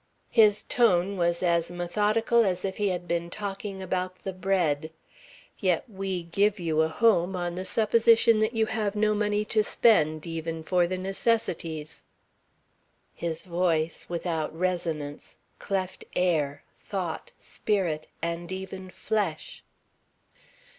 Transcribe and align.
His 0.31 0.63
tone 0.63 1.15
was 1.15 1.43
as 1.43 1.71
methodical 1.71 2.43
as 2.43 2.65
if 2.65 2.77
he 2.77 2.87
had 2.87 3.07
been 3.07 3.29
talking 3.29 3.83
about 3.83 4.15
the 4.23 4.33
bread. 4.33 4.89
"Yet 5.59 5.87
we 5.87 6.23
give 6.23 6.59
you 6.59 6.81
a 6.81 6.87
home 6.87 7.35
on 7.35 7.53
the 7.53 7.65
supposition 7.65 8.39
that 8.39 8.55
you 8.55 8.65
have 8.65 8.95
no 8.95 9.13
money 9.13 9.45
to 9.45 9.63
spend, 9.63 10.25
even 10.25 10.63
for 10.63 10.87
the 10.87 10.97
necessities." 10.97 12.01
His 13.13 13.43
voice, 13.43 14.07
without 14.09 14.57
resonance, 14.57 15.37
cleft 15.59 16.03
air, 16.15 16.63
thought, 16.75 17.29
spirit, 17.39 18.07
and 18.23 18.51
even 18.51 18.89
flesh. 18.89 19.61